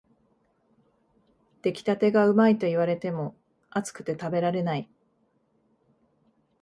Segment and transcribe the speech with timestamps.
[1.61, 3.35] 出来たてがうまいと言われても、
[3.69, 4.89] 熱くて食べられない